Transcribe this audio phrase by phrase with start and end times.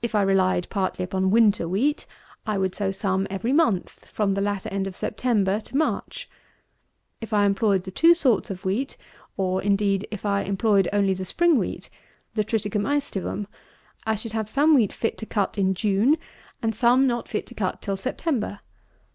[0.00, 2.06] If I relied partly upon winter wheat,
[2.46, 6.30] I would sow some every month, from the latter end of September to March.
[7.20, 8.96] If I employed the two sorts of wheat,
[9.36, 11.90] or indeed if I employed only the spring wheat,
[12.32, 13.46] the TRITICUM ÆSTIVUM,
[14.06, 16.16] I should have some wheat fit to cut in June,
[16.62, 18.60] and some not fit to cut till September.